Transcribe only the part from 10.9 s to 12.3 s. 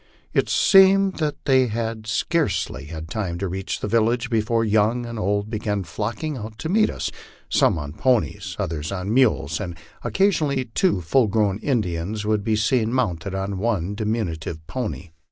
full grown Indians